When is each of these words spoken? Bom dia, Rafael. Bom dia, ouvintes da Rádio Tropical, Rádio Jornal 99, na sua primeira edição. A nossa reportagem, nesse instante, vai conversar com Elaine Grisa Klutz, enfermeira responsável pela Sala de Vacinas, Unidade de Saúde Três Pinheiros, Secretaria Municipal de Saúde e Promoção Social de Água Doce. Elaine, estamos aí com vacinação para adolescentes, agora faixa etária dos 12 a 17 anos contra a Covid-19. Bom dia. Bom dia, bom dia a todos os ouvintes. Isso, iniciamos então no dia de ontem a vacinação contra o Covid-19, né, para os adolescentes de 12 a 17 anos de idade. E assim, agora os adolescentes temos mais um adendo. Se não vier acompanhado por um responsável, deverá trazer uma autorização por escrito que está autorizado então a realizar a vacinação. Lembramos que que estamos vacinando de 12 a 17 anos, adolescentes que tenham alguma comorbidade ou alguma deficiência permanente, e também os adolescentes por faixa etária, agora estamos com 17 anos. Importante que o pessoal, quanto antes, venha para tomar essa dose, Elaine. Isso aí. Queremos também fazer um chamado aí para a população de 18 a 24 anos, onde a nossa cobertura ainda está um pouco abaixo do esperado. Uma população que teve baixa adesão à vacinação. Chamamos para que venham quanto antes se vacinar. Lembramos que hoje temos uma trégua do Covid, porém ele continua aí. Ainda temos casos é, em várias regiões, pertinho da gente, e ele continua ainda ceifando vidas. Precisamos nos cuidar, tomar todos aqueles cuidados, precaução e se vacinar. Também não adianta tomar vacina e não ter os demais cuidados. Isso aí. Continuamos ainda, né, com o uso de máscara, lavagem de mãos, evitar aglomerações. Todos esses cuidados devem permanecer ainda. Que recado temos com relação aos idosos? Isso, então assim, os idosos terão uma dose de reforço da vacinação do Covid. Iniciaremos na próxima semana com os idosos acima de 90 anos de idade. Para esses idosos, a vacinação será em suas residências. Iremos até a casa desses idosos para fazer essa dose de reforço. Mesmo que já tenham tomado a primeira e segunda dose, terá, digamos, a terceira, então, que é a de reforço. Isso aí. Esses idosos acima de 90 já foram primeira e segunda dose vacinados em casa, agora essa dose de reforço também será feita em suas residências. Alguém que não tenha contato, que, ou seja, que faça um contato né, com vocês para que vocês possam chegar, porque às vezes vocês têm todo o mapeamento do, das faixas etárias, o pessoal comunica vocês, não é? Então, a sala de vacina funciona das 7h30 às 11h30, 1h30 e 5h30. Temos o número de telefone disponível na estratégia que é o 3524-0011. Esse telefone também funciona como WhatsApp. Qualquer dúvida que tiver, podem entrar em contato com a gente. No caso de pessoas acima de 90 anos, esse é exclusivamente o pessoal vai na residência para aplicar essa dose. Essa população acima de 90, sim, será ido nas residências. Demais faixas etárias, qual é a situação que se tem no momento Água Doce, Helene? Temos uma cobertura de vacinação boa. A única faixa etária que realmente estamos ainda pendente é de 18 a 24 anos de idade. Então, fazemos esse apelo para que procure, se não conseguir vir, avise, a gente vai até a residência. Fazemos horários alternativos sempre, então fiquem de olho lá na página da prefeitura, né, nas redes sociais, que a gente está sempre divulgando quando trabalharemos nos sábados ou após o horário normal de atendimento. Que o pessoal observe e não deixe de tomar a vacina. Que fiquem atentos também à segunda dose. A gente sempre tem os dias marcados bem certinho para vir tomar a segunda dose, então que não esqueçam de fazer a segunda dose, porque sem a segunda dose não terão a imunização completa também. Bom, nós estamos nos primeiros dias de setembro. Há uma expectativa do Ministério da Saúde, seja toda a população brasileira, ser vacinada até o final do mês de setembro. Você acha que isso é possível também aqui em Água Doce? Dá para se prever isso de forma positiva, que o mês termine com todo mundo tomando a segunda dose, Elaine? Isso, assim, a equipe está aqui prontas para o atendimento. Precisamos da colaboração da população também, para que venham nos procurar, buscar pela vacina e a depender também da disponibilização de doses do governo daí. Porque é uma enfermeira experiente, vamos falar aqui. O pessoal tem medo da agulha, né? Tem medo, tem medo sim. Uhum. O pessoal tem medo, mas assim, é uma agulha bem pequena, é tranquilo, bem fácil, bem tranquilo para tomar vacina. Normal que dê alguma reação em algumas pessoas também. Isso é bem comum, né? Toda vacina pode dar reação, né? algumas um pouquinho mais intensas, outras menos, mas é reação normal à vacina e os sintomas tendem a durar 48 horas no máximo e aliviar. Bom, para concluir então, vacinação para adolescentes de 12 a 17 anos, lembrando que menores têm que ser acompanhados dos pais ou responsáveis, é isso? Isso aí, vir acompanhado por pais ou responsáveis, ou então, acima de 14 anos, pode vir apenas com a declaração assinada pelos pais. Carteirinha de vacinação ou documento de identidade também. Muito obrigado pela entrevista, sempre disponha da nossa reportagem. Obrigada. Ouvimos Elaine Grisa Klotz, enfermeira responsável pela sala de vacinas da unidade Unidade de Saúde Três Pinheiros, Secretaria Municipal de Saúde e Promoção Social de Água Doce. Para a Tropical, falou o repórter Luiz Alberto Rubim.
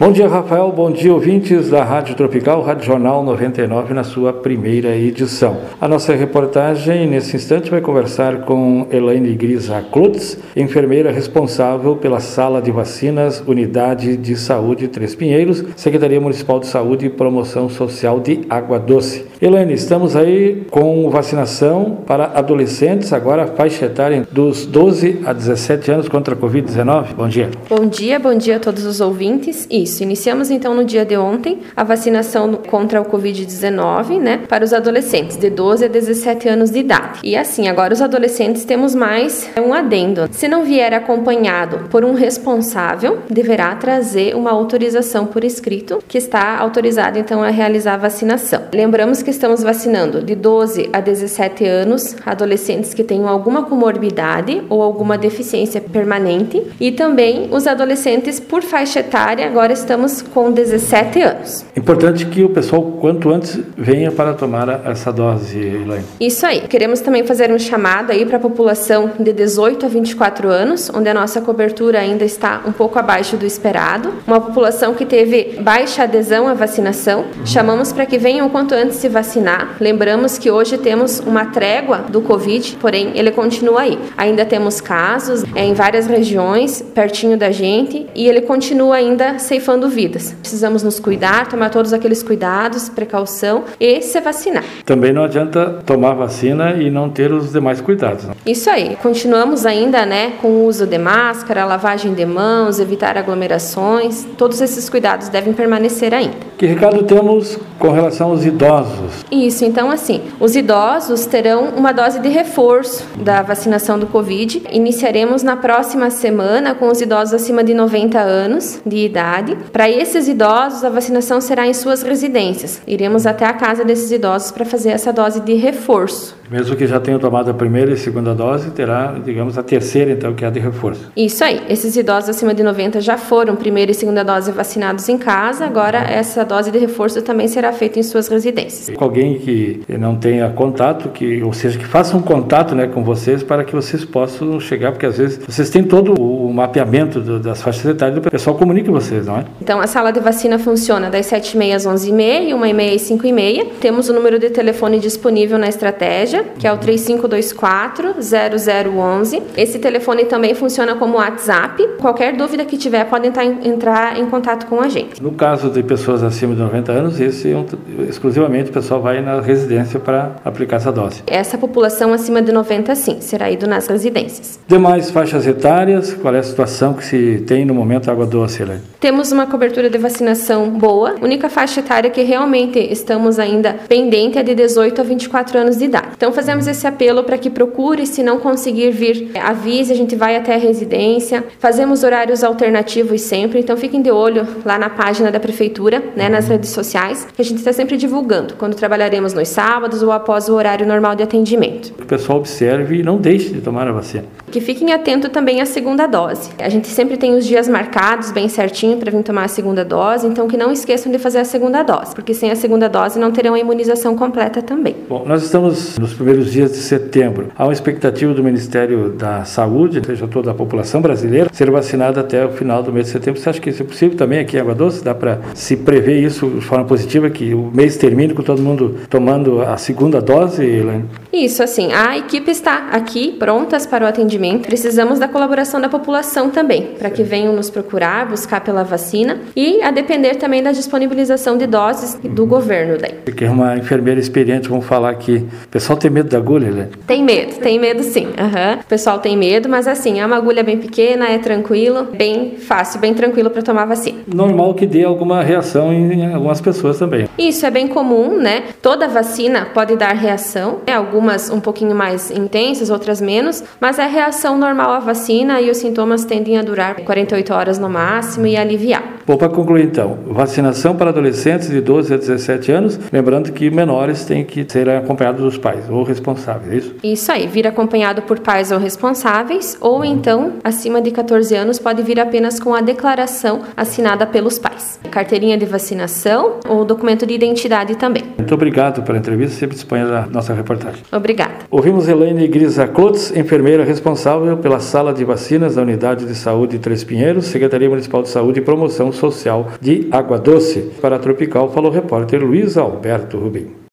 Bom 0.00 0.12
dia, 0.12 0.26
Rafael. 0.28 0.72
Bom 0.72 0.90
dia, 0.90 1.12
ouvintes 1.12 1.68
da 1.68 1.84
Rádio 1.84 2.14
Tropical, 2.14 2.62
Rádio 2.62 2.86
Jornal 2.86 3.22
99, 3.22 3.92
na 3.92 4.02
sua 4.02 4.32
primeira 4.32 4.96
edição. 4.96 5.58
A 5.78 5.86
nossa 5.86 6.14
reportagem, 6.14 7.06
nesse 7.06 7.36
instante, 7.36 7.70
vai 7.70 7.82
conversar 7.82 8.46
com 8.46 8.86
Elaine 8.90 9.34
Grisa 9.34 9.84
Klutz, 9.92 10.38
enfermeira 10.56 11.12
responsável 11.12 11.96
pela 11.96 12.18
Sala 12.18 12.62
de 12.62 12.70
Vacinas, 12.70 13.44
Unidade 13.46 14.16
de 14.16 14.36
Saúde 14.36 14.88
Três 14.88 15.14
Pinheiros, 15.14 15.62
Secretaria 15.76 16.18
Municipal 16.18 16.58
de 16.60 16.68
Saúde 16.68 17.04
e 17.04 17.10
Promoção 17.10 17.68
Social 17.68 18.20
de 18.20 18.40
Água 18.48 18.78
Doce. 18.78 19.26
Elaine, 19.42 19.74
estamos 19.74 20.16
aí 20.16 20.66
com 20.70 21.10
vacinação 21.10 21.98
para 22.06 22.26
adolescentes, 22.34 23.12
agora 23.12 23.46
faixa 23.46 23.84
etária 23.84 24.26
dos 24.32 24.64
12 24.64 25.20
a 25.26 25.34
17 25.34 25.90
anos 25.90 26.08
contra 26.08 26.34
a 26.34 26.38
Covid-19. 26.38 27.14
Bom 27.14 27.28
dia. 27.28 27.50
Bom 27.68 27.86
dia, 27.86 28.18
bom 28.18 28.34
dia 28.34 28.56
a 28.56 28.60
todos 28.60 28.86
os 28.86 29.00
ouvintes. 29.00 29.66
Isso, 29.70 29.89
iniciamos 29.98 30.50
então 30.50 30.74
no 30.74 30.84
dia 30.84 31.06
de 31.06 31.16
ontem 31.16 31.60
a 31.74 31.82
vacinação 31.82 32.52
contra 32.54 33.00
o 33.00 33.06
Covid-19, 33.06 34.20
né, 34.20 34.40
para 34.46 34.62
os 34.62 34.74
adolescentes 34.74 35.38
de 35.38 35.48
12 35.48 35.86
a 35.86 35.88
17 35.88 36.48
anos 36.48 36.70
de 36.70 36.80
idade. 36.80 37.20
E 37.24 37.34
assim, 37.34 37.66
agora 37.66 37.94
os 37.94 38.02
adolescentes 38.02 38.66
temos 38.66 38.94
mais 38.94 39.48
um 39.56 39.72
adendo. 39.72 40.28
Se 40.32 40.46
não 40.46 40.64
vier 40.64 40.92
acompanhado 40.92 41.88
por 41.88 42.04
um 42.04 42.12
responsável, 42.12 43.20
deverá 43.30 43.74
trazer 43.74 44.36
uma 44.36 44.50
autorização 44.50 45.24
por 45.24 45.44
escrito 45.44 46.04
que 46.06 46.18
está 46.18 46.58
autorizado 46.58 47.18
então 47.18 47.42
a 47.42 47.48
realizar 47.48 47.94
a 47.94 47.96
vacinação. 47.96 48.64
Lembramos 48.72 49.22
que 49.22 49.30
que 49.30 49.32
estamos 49.32 49.62
vacinando 49.62 50.20
de 50.22 50.34
12 50.34 50.90
a 50.92 51.00
17 51.00 51.64
anos, 51.64 52.16
adolescentes 52.26 52.92
que 52.92 53.04
tenham 53.04 53.28
alguma 53.28 53.62
comorbidade 53.62 54.60
ou 54.68 54.82
alguma 54.82 55.16
deficiência 55.16 55.80
permanente, 55.80 56.60
e 56.80 56.90
também 56.90 57.48
os 57.52 57.68
adolescentes 57.68 58.40
por 58.40 58.60
faixa 58.60 58.98
etária, 58.98 59.46
agora 59.46 59.72
estamos 59.80 60.22
com 60.22 60.50
17 60.50 61.20
anos. 61.20 61.64
Importante 61.76 62.26
que 62.26 62.44
o 62.44 62.50
pessoal, 62.50 62.82
quanto 63.00 63.30
antes, 63.30 63.58
venha 63.76 64.10
para 64.10 64.34
tomar 64.34 64.82
essa 64.86 65.12
dose, 65.12 65.58
Elaine. 65.58 66.04
Isso 66.20 66.46
aí. 66.46 66.62
Queremos 66.62 67.00
também 67.00 67.24
fazer 67.24 67.50
um 67.52 67.58
chamado 67.58 68.12
aí 68.12 68.24
para 68.24 68.36
a 68.36 68.40
população 68.40 69.10
de 69.18 69.32
18 69.32 69.86
a 69.86 69.88
24 69.88 70.48
anos, 70.48 70.90
onde 70.94 71.08
a 71.08 71.14
nossa 71.14 71.40
cobertura 71.40 71.98
ainda 71.98 72.24
está 72.24 72.62
um 72.66 72.72
pouco 72.72 72.98
abaixo 72.98 73.36
do 73.36 73.46
esperado. 73.46 74.12
Uma 74.26 74.40
população 74.40 74.94
que 74.94 75.04
teve 75.04 75.58
baixa 75.60 76.04
adesão 76.04 76.46
à 76.46 76.54
vacinação. 76.54 77.24
Chamamos 77.44 77.92
para 77.92 78.06
que 78.06 78.18
venham 78.18 78.48
quanto 78.48 78.74
antes 78.74 78.96
se 78.96 79.08
vacinar. 79.08 79.76
Lembramos 79.80 80.38
que 80.38 80.50
hoje 80.50 80.78
temos 80.78 81.20
uma 81.20 81.46
trégua 81.46 81.98
do 82.08 82.20
Covid, 82.20 82.76
porém 82.80 83.12
ele 83.14 83.30
continua 83.30 83.82
aí. 83.82 83.98
Ainda 84.16 84.44
temos 84.44 84.80
casos 84.80 85.44
é, 85.54 85.64
em 85.64 85.74
várias 85.74 86.06
regiões, 86.06 86.82
pertinho 86.94 87.36
da 87.36 87.50
gente, 87.50 88.06
e 88.14 88.28
ele 88.28 88.42
continua 88.42 88.96
ainda 88.96 89.38
ceifando 89.60 89.88
vidas. 89.88 90.34
Precisamos 90.40 90.82
nos 90.82 90.98
cuidar, 90.98 91.46
tomar 91.46 91.68
todos 91.68 91.92
aqueles 91.92 92.22
cuidados, 92.22 92.88
precaução 92.88 93.64
e 93.78 94.00
se 94.00 94.18
vacinar. 94.20 94.64
Também 94.86 95.12
não 95.12 95.22
adianta 95.22 95.82
tomar 95.84 96.14
vacina 96.14 96.72
e 96.72 96.90
não 96.90 97.10
ter 97.10 97.30
os 97.30 97.52
demais 97.52 97.80
cuidados. 97.80 98.24
Isso 98.46 98.70
aí. 98.70 98.96
Continuamos 99.02 99.66
ainda, 99.66 100.06
né, 100.06 100.32
com 100.40 100.48
o 100.48 100.64
uso 100.66 100.86
de 100.86 100.98
máscara, 100.98 101.66
lavagem 101.66 102.14
de 102.14 102.24
mãos, 102.24 102.80
evitar 102.80 103.18
aglomerações. 103.18 104.26
Todos 104.38 104.60
esses 104.60 104.88
cuidados 104.88 105.28
devem 105.28 105.52
permanecer 105.52 106.14
ainda. 106.14 106.49
Que 106.60 106.66
recado 106.66 107.02
temos 107.04 107.58
com 107.78 107.90
relação 107.90 108.32
aos 108.32 108.44
idosos? 108.44 109.24
Isso, 109.32 109.64
então 109.64 109.90
assim, 109.90 110.20
os 110.38 110.54
idosos 110.54 111.24
terão 111.24 111.70
uma 111.70 111.90
dose 111.90 112.18
de 112.18 112.28
reforço 112.28 113.08
da 113.16 113.40
vacinação 113.40 113.98
do 113.98 114.06
Covid. 114.06 114.64
Iniciaremos 114.70 115.42
na 115.42 115.56
próxima 115.56 116.10
semana 116.10 116.74
com 116.74 116.88
os 116.88 117.00
idosos 117.00 117.32
acima 117.32 117.64
de 117.64 117.72
90 117.72 118.20
anos 118.20 118.78
de 118.84 119.06
idade. 119.06 119.56
Para 119.72 119.88
esses 119.88 120.28
idosos, 120.28 120.84
a 120.84 120.90
vacinação 120.90 121.40
será 121.40 121.66
em 121.66 121.72
suas 121.72 122.02
residências. 122.02 122.82
Iremos 122.86 123.26
até 123.26 123.46
a 123.46 123.54
casa 123.54 123.82
desses 123.82 124.10
idosos 124.10 124.50
para 124.50 124.66
fazer 124.66 124.90
essa 124.90 125.14
dose 125.14 125.40
de 125.40 125.54
reforço. 125.54 126.39
Mesmo 126.50 126.74
que 126.74 126.86
já 126.86 126.98
tenham 126.98 127.18
tomado 127.18 127.50
a 127.50 127.54
primeira 127.54 127.92
e 127.92 127.96
segunda 127.96 128.34
dose, 128.34 128.70
terá, 128.70 129.14
digamos, 129.24 129.56
a 129.56 129.62
terceira, 129.62 130.10
então, 130.10 130.34
que 130.34 130.44
é 130.44 130.48
a 130.48 130.50
de 130.50 130.58
reforço. 130.58 131.10
Isso 131.16 131.44
aí. 131.44 131.62
Esses 131.68 131.94
idosos 131.96 132.30
acima 132.30 132.52
de 132.52 132.62
90 132.62 133.00
já 133.00 133.16
foram 133.16 133.54
primeira 133.54 133.92
e 133.92 133.94
segunda 133.94 134.24
dose 134.24 134.50
vacinados 134.50 135.08
em 135.08 135.16
casa, 135.16 135.64
agora 135.64 135.98
essa 135.98 136.44
dose 136.44 136.70
de 136.70 136.78
reforço 136.78 137.22
também 137.22 137.46
será 137.46 137.72
feita 137.72 137.98
em 137.98 138.02
suas 138.02 138.26
residências. 138.28 138.90
Alguém 138.98 139.38
que 139.38 139.82
não 139.88 140.16
tenha 140.16 140.48
contato, 140.50 141.08
que, 141.10 141.42
ou 141.42 141.52
seja, 141.52 141.78
que 141.78 141.84
faça 141.84 142.16
um 142.16 142.22
contato 142.22 142.74
né, 142.74 142.86
com 142.86 143.04
vocês 143.04 143.42
para 143.42 143.62
que 143.64 143.74
vocês 143.74 144.04
possam 144.04 144.58
chegar, 144.58 144.92
porque 144.92 145.06
às 145.06 145.18
vezes 145.18 145.40
vocês 145.46 145.70
têm 145.70 145.84
todo 145.84 146.20
o 146.20 146.29
mapeamento 146.60 147.20
do, 147.20 147.38
das 147.38 147.62
faixas 147.62 147.84
etárias, 147.84 148.18
o 148.18 148.30
pessoal 148.30 148.56
comunica 148.56 148.90
vocês, 148.90 149.26
não 149.26 149.38
é? 149.38 149.44
Então, 149.60 149.80
a 149.80 149.86
sala 149.86 150.12
de 150.12 150.20
vacina 150.20 150.58
funciona 150.58 151.10
das 151.10 151.26
7h30 151.26 151.74
às 151.74 151.86
11h30, 151.86 152.54
1h30 152.54 152.92
e 152.92 152.96
5h30. 152.96 153.66
Temos 153.80 154.08
o 154.08 154.12
número 154.12 154.38
de 154.38 154.50
telefone 154.50 154.98
disponível 154.98 155.58
na 155.58 155.68
estratégia 155.68 156.40
que 156.58 156.66
é 156.66 156.72
o 156.72 156.78
3524-0011. 156.78 159.42
Esse 159.56 159.78
telefone 159.78 160.24
também 160.24 160.54
funciona 160.54 160.94
como 160.94 161.18
WhatsApp. 161.18 161.86
Qualquer 161.98 162.36
dúvida 162.36 162.64
que 162.64 162.76
tiver, 162.76 163.04
podem 163.04 163.32
entrar 163.64 164.18
em 164.18 164.26
contato 164.26 164.66
com 164.66 164.80
a 164.80 164.88
gente. 164.88 165.22
No 165.22 165.32
caso 165.32 165.70
de 165.70 165.82
pessoas 165.82 166.22
acima 166.22 166.54
de 166.54 166.60
90 166.60 166.92
anos, 166.92 167.20
esse 167.20 167.52
é 167.52 167.64
exclusivamente 168.08 168.70
o 168.70 168.72
pessoal 168.72 169.00
vai 169.00 169.20
na 169.20 169.40
residência 169.40 169.98
para 169.98 170.36
aplicar 170.44 170.76
essa 170.76 170.92
dose. 170.92 171.22
Essa 171.26 171.58
população 171.58 172.12
acima 172.12 172.42
de 172.42 172.52
90, 172.52 172.94
sim, 172.94 173.20
será 173.20 173.50
ido 173.50 173.66
nas 173.66 173.86
residências. 173.86 174.60
Demais 174.66 175.10
faixas 175.10 175.46
etárias, 175.46 176.12
qual 176.14 176.34
é 176.34 176.38
a 176.38 176.42
situação 176.50 176.92
que 176.92 177.04
se 177.04 177.42
tem 177.46 177.64
no 177.64 177.74
momento 177.74 178.10
Água 178.10 178.26
Doce, 178.26 178.62
Helene? 178.62 178.82
Temos 179.00 179.32
uma 179.32 179.46
cobertura 179.46 179.88
de 179.88 179.96
vacinação 179.96 180.68
boa. 180.70 181.14
A 181.20 181.24
única 181.24 181.48
faixa 181.48 181.80
etária 181.80 182.10
que 182.10 182.22
realmente 182.22 182.78
estamos 182.78 183.38
ainda 183.38 183.74
pendente 183.88 184.38
é 184.38 184.42
de 184.42 184.54
18 184.54 185.00
a 185.00 185.04
24 185.04 185.58
anos 185.58 185.78
de 185.78 185.86
idade. 185.86 186.08
Então, 186.16 186.32
fazemos 186.32 186.66
esse 186.66 186.86
apelo 186.86 187.24
para 187.24 187.38
que 187.38 187.48
procure, 187.48 188.06
se 188.06 188.22
não 188.22 188.38
conseguir 188.38 188.90
vir, 188.90 189.30
avise, 189.42 189.92
a 189.92 189.96
gente 189.96 190.14
vai 190.14 190.36
até 190.36 190.54
a 190.54 190.58
residência. 190.58 191.44
Fazemos 191.58 192.04
horários 192.04 192.44
alternativos 192.44 193.22
sempre, 193.22 193.60
então 193.60 193.76
fiquem 193.76 194.02
de 194.02 194.10
olho 194.10 194.46
lá 194.64 194.78
na 194.78 194.90
página 194.90 195.30
da 195.30 195.40
prefeitura, 195.40 196.02
né, 196.14 196.28
nas 196.28 196.48
redes 196.48 196.70
sociais, 196.70 197.26
que 197.34 197.40
a 197.40 197.44
gente 197.44 197.58
está 197.58 197.72
sempre 197.72 197.96
divulgando 197.96 198.54
quando 198.54 198.74
trabalharemos 198.74 199.32
nos 199.32 199.48
sábados 199.48 200.02
ou 200.02 200.12
após 200.12 200.48
o 200.48 200.54
horário 200.54 200.86
normal 200.86 201.14
de 201.14 201.22
atendimento. 201.22 201.92
Que 201.94 202.02
o 202.02 202.06
pessoal 202.06 202.38
observe 202.38 202.98
e 202.98 203.02
não 203.02 203.16
deixe 203.16 203.50
de 203.50 203.60
tomar 203.60 203.88
a 203.88 203.92
vacina. 203.92 204.24
Que 204.50 204.60
fiquem 204.60 204.92
atentos 204.92 205.30
também 205.30 205.60
à 205.60 205.66
segunda 205.66 206.06
dose. 206.06 206.29
A 206.58 206.68
gente 206.68 206.88
sempre 206.88 207.16
tem 207.16 207.34
os 207.34 207.46
dias 207.46 207.68
marcados 207.68 208.30
bem 208.30 208.48
certinho 208.48 208.96
para 208.98 209.10
vir 209.10 209.22
tomar 209.22 209.44
a 209.44 209.48
segunda 209.48 209.84
dose, 209.84 210.26
então 210.26 210.46
que 210.48 210.56
não 210.56 210.72
esqueçam 210.72 211.10
de 211.10 211.18
fazer 211.18 211.38
a 211.38 211.44
segunda 211.44 211.82
dose, 211.82 212.14
porque 212.14 212.34
sem 212.34 212.50
a 212.50 212.56
segunda 212.56 212.88
dose 212.88 213.18
não 213.18 213.30
terão 213.30 213.54
a 213.54 213.58
imunização 213.58 214.16
completa 214.16 214.62
também. 214.62 214.96
Bom, 215.08 215.24
nós 215.26 215.42
estamos 215.42 215.98
nos 215.98 216.14
primeiros 216.14 216.52
dias 216.52 216.72
de 216.72 216.78
setembro. 216.78 217.48
Há 217.56 217.64
uma 217.64 217.72
expectativa 217.72 218.32
do 218.32 218.42
Ministério 218.42 219.10
da 219.10 219.44
Saúde, 219.44 220.00
seja 220.04 220.26
toda 220.28 220.50
a 220.50 220.54
população 220.54 221.00
brasileira, 221.00 221.50
ser 221.52 221.70
vacinada 221.70 222.20
até 222.20 222.44
o 222.44 222.50
final 222.50 222.82
do 222.82 222.92
mês 222.92 223.06
de 223.06 223.12
setembro. 223.12 223.40
Você 223.40 223.50
acha 223.50 223.60
que 223.60 223.70
isso 223.70 223.82
é 223.82 223.86
possível 223.86 224.16
também 224.16 224.38
aqui 224.38 224.56
em 224.56 224.60
Água 224.60 224.74
Doce? 224.74 225.02
Dá 225.02 225.14
para 225.14 225.40
se 225.54 225.76
prever 225.76 226.22
isso 226.22 226.48
de 226.48 226.60
forma 226.60 226.84
positiva, 226.84 227.28
que 227.30 227.54
o 227.54 227.70
mês 227.72 227.96
termine 227.96 228.34
com 228.34 228.42
todo 228.42 228.62
mundo 228.62 228.96
tomando 229.08 229.62
a 229.62 229.76
segunda 229.76 230.20
dose, 230.20 230.64
Elaine? 230.64 231.04
Isso, 231.32 231.62
assim, 231.62 231.92
a 231.92 232.16
equipe 232.16 232.50
está 232.50 232.88
aqui 232.92 233.32
prontas 233.32 233.86
para 233.86 234.04
o 234.04 234.08
atendimento. 234.08 234.66
Precisamos 234.66 235.18
da 235.18 235.28
colaboração 235.28 235.80
da 235.80 235.88
população 235.88 236.19
também, 236.50 236.94
para 236.98 237.10
que 237.10 237.22
venham 237.22 237.54
nos 237.54 237.70
procurar, 237.70 238.26
buscar 238.28 238.60
pela 238.60 238.82
vacina 238.82 239.38
e 239.54 239.82
a 239.82 239.90
depender 239.90 240.36
também 240.36 240.62
da 240.62 240.72
disponibilização 240.72 241.56
de 241.56 241.66
doses 241.66 242.18
do 242.22 242.46
governo 242.46 242.96
daí. 242.98 243.14
Porque 243.24 243.44
é 243.44 243.50
uma 243.50 243.76
enfermeira 243.76 244.20
experiente, 244.20 244.68
vamos 244.68 244.86
falar 244.86 245.10
aqui. 245.10 245.46
O 245.64 245.68
pessoal 245.68 245.98
tem 245.98 246.10
medo 246.10 246.28
da 246.28 246.38
agulha, 246.38 246.70
né? 246.70 246.88
Tem 247.06 247.22
medo, 247.22 247.56
tem 247.60 247.78
medo 247.78 248.02
sim. 248.02 248.26
Uhum. 248.26 248.80
O 248.80 248.86
pessoal 248.86 249.18
tem 249.18 249.36
medo, 249.36 249.68
mas 249.68 249.86
assim, 249.86 250.20
é 250.20 250.26
uma 250.26 250.36
agulha 250.36 250.62
bem 250.62 250.78
pequena, 250.78 251.26
é 251.26 251.38
tranquilo, 251.38 252.08
bem 252.12 252.56
fácil, 252.56 253.00
bem 253.00 253.14
tranquilo 253.14 253.50
para 253.50 253.62
tomar 253.62 253.84
vacina. 253.84 254.18
Normal 254.26 254.74
que 254.74 254.86
dê 254.86 255.04
alguma 255.04 255.42
reação 255.42 255.92
em 255.92 256.32
algumas 256.32 256.60
pessoas 256.60 256.98
também. 256.98 257.28
Isso 257.38 257.64
é 257.64 257.70
bem 257.70 257.88
comum, 257.88 258.36
né? 258.36 258.64
Toda 258.82 259.08
vacina 259.08 259.68
pode 259.72 259.96
dar 259.96 260.14
reação, 260.14 260.80
né? 260.86 260.94
algumas 260.94 261.50
um 261.50 261.60
pouquinho 261.60 261.94
mais 261.94 262.30
intensas, 262.30 262.90
outras 262.90 263.20
menos, 263.20 263.62
mas 263.80 263.98
é 263.98 264.06
reação 264.06 264.58
normal 264.58 264.90
à 264.90 264.98
vacina 264.98 265.60
e 265.60 265.70
os 265.70 265.78
sintomas 265.78 266.09
tendem 266.24 266.58
a 266.58 266.62
durar 266.62 266.96
48 266.96 267.54
horas 267.54 267.78
no 267.78 267.88
máximo 267.88 268.46
e 268.46 268.56
aliviar. 268.56 269.02
Bom, 269.26 269.36
para 269.36 269.48
concluir 269.48 269.84
então, 269.84 270.18
vacinação 270.26 270.96
para 270.96 271.10
adolescentes 271.10 271.70
de 271.70 271.80
12 271.80 272.12
a 272.12 272.16
17 272.16 272.72
anos, 272.72 272.98
lembrando 273.12 273.52
que 273.52 273.70
menores 273.70 274.24
têm 274.24 274.44
que 274.44 274.66
ser 274.68 274.88
acompanhados 274.88 275.40
dos 275.40 275.56
pais 275.56 275.88
ou 275.88 276.02
responsáveis, 276.02 276.72
é 276.72 276.76
isso? 276.76 276.94
Isso 277.04 277.32
aí, 277.32 277.46
vir 277.46 277.66
acompanhado 277.66 278.22
por 278.22 278.40
pais 278.40 278.72
ou 278.72 278.78
responsáveis, 278.78 279.78
ou 279.80 280.04
então, 280.04 280.54
acima 280.64 281.00
de 281.00 281.12
14 281.12 281.54
anos, 281.54 281.78
pode 281.78 282.02
vir 282.02 282.18
apenas 282.18 282.58
com 282.58 282.74
a 282.74 282.80
declaração 282.80 283.62
assinada 283.76 284.26
pelos 284.26 284.58
pais. 284.58 284.98
Carteirinha 285.10 285.56
de 285.56 285.64
vacinação 285.64 286.56
ou 286.68 286.84
documento 286.84 287.24
de 287.24 287.34
identidade 287.34 287.94
também. 287.94 288.24
Muito 288.36 288.54
obrigado 288.54 289.02
pela 289.02 289.18
entrevista, 289.18 289.56
sempre 289.56 289.76
disponha 289.76 290.06
da 290.06 290.26
nossa 290.26 290.52
reportagem. 290.52 291.02
Obrigada. 291.12 291.52
Ouvimos 291.70 292.08
Elaine 292.08 292.48
Grisa 292.48 292.88
Klotz, 292.88 293.34
enfermeira 293.36 293.84
responsável 293.84 294.56
pela 294.56 294.80
sala 294.80 295.12
de 295.12 295.24
vacinas 295.24 295.76
da 295.76 295.82
unidade 295.82 295.99
Unidade 296.00 296.24
de 296.24 296.34
Saúde 296.34 296.78
Três 296.78 297.04
Pinheiros, 297.04 297.44
Secretaria 297.44 297.86
Municipal 297.86 298.22
de 298.22 298.30
Saúde 298.30 298.60
e 298.60 298.62
Promoção 298.62 299.12
Social 299.12 299.72
de 299.82 300.08
Água 300.10 300.38
Doce. 300.38 300.92
Para 300.98 301.16
a 301.16 301.18
Tropical, 301.18 301.70
falou 301.70 301.90
o 301.90 301.94
repórter 301.94 302.42
Luiz 302.42 302.78
Alberto 302.78 303.36
Rubim. 303.36 303.79